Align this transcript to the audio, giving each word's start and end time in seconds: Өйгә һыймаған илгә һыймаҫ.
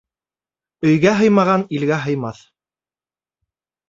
Өйгә 0.91 1.11
һыймаған 1.19 1.65
илгә 1.79 1.99
һыймаҫ. 2.05 2.39